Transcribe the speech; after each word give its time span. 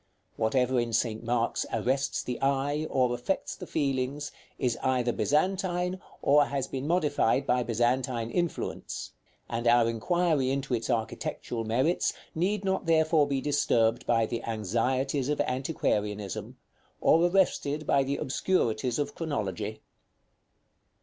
Whatever 0.35 0.79
in 0.79 0.93
St. 0.93 1.23
Mark's 1.23 1.63
arrests 1.71 2.23
the 2.23 2.41
eye, 2.41 2.87
or 2.89 3.13
affects 3.13 3.55
the 3.55 3.67
feelings, 3.67 4.31
is 4.57 4.75
either 4.81 5.11
Byzantine, 5.13 6.01
or 6.23 6.45
has 6.45 6.67
been 6.67 6.87
modified 6.87 7.45
by 7.45 7.61
Byzantine 7.61 8.31
influence; 8.31 9.11
and 9.47 9.67
our 9.67 9.87
inquiry 9.87 10.49
into 10.49 10.73
its 10.73 10.89
architectural 10.89 11.65
merits 11.65 12.13
need 12.33 12.65
not 12.65 12.87
therefore 12.87 13.27
be 13.27 13.41
disturbed 13.41 14.07
by 14.07 14.25
the 14.25 14.41
anxieties 14.45 15.29
of 15.29 15.39
antiquarianism, 15.41 16.57
or 16.99 17.23
arrested 17.23 17.85
by 17.85 18.01
the 18.03 18.17
obscurities 18.17 18.97
of 18.97 19.13
chronology. 19.13 19.81